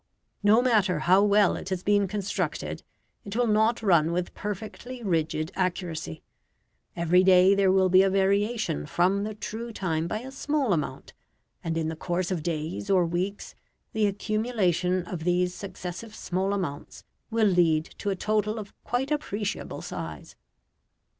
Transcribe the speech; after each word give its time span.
No 0.41 0.63
matter 0.63 0.97
how 1.01 1.21
well 1.23 1.55
it 1.55 1.69
has 1.69 1.83
been 1.83 2.07
constructed, 2.07 2.81
it 3.23 3.35
will 3.35 3.45
not 3.45 3.83
run 3.83 4.11
with 4.11 4.33
perfectly 4.33 5.03
rigid 5.03 5.51
accuracy. 5.55 6.23
Every 6.95 7.23
day 7.23 7.53
there 7.53 7.71
will 7.71 7.87
be 7.87 8.01
a 8.01 8.09
variation 8.09 8.87
from 8.87 9.23
the 9.25 9.35
true 9.35 9.71
time 9.71 10.07
by 10.07 10.21
a 10.21 10.31
small 10.31 10.73
amount, 10.73 11.13
and 11.63 11.77
in 11.77 11.87
the 11.87 11.95
course 11.95 12.31
of 12.31 12.41
days 12.41 12.89
or 12.89 13.05
weeks 13.05 13.53
the 13.93 14.07
accumulation 14.07 15.03
of 15.03 15.23
these 15.23 15.53
successive 15.53 16.15
small 16.15 16.51
amounts 16.51 17.03
will 17.29 17.45
lead 17.47 17.85
to 17.99 18.09
a 18.09 18.15
total 18.15 18.57
of 18.57 18.73
quite 18.83 19.11
appreciable 19.11 19.83
size. 19.83 20.35